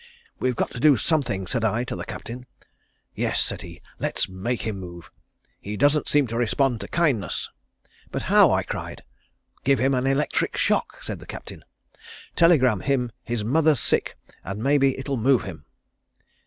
'We've 0.39 0.55
got 0.55 0.71
to 0.71 0.79
do 0.79 0.97
something,' 0.97 1.45
said 1.45 1.63
I 1.63 1.83
to 1.83 1.95
the 1.95 2.03
Captain. 2.05 2.47
'Yes,' 3.13 3.39
said 3.39 3.61
he, 3.61 3.83
'Let's 3.99 4.27
make 4.27 4.63
him 4.63 4.79
move. 4.79 5.11
He 5.59 5.77
doesn't 5.77 6.07
seem 6.09 6.25
to 6.25 6.37
respond 6.37 6.81
to 6.81 6.87
kindness.' 6.87 7.51
'But 8.09 8.23
how?' 8.23 8.49
I 8.51 8.63
cried. 8.63 9.03
'Give 9.63 9.77
him 9.77 9.93
an 9.93 10.07
electric 10.07 10.57
shock,' 10.57 11.03
said 11.03 11.19
the 11.19 11.27
Captain. 11.27 11.63
'Telegraph 12.35 12.81
him 12.81 13.11
his 13.23 13.43
mother's 13.43 13.79
sick 13.79 14.17
and 14.43 14.63
may 14.63 14.79
be 14.79 14.97
it'll 14.97 15.17
move 15.17 15.43
him.' 15.43 15.65